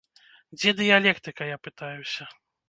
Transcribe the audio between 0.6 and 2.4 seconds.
дыялектыка, я пытаюся?